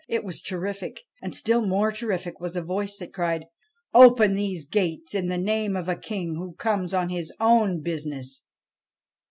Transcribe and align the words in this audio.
It 0.09 0.23
was 0.23 0.41
terrific, 0.41 1.01
and 1.21 1.35
still 1.35 1.61
more 1.63 1.91
terrific 1.91 2.39
was 2.39 2.55
a 2.55 2.63
voice 2.63 2.97
that 2.97 3.13
cried:' 3.13 3.45
Open 4.03 4.33
these 4.33 4.65
gates, 4.65 5.13
in 5.13 5.27
the 5.27 5.37
name 5.37 5.75
of 5.75 5.87
a 5.87 5.95
King 5.95 6.37
who 6.37 6.53
comes 6.55 6.91
on 6.91 7.09
his 7.09 7.31
own 7.39 7.81
business 7.83 8.43